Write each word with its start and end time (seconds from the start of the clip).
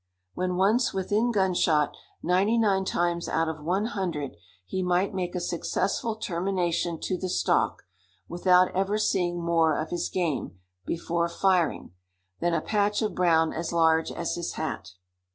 When 0.33 0.55
once 0.55 0.95
within 0.95 1.31
gunshot, 1.31 1.95
ninety 2.23 2.57
nine 2.57 2.85
times 2.85 3.29
out 3.29 3.47
of 3.47 3.61
one 3.63 3.85
hundred 3.85 4.35
he 4.65 4.81
might 4.81 5.13
make 5.13 5.35
a 5.35 5.39
successful 5.39 6.15
termination 6.15 6.99
to 7.01 7.19
the 7.19 7.29
stalk, 7.29 7.83
without 8.27 8.75
ever 8.75 8.97
seeing 8.97 9.39
more 9.45 9.77
of 9.77 9.91
his 9.91 10.09
game, 10.09 10.57
before 10.87 11.29
firing, 11.29 11.91
than 12.39 12.55
a 12.55 12.61
patch 12.61 13.03
of 13.03 13.13
brown 13.13 13.53
as 13.53 13.71
large 13.71 14.11
as 14.11 14.33
his 14.33 14.53
hat. 14.53 14.93